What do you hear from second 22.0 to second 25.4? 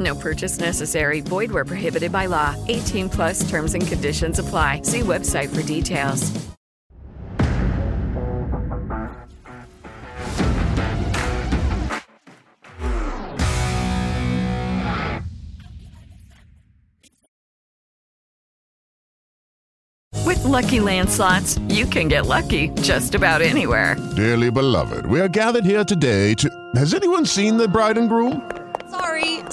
get lucky just about anywhere. Dearly beloved, we are